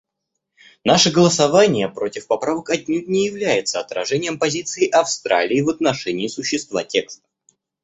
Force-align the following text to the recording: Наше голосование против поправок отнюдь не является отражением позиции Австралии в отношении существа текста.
Наше 0.83 1.11
голосование 1.11 1.87
против 1.87 2.25
поправок 2.25 2.71
отнюдь 2.71 3.07
не 3.07 3.27
является 3.27 3.79
отражением 3.79 4.39
позиции 4.39 4.87
Австралии 4.89 5.61
в 5.61 5.69
отношении 5.69 6.27
существа 6.27 6.83
текста. 6.83 7.27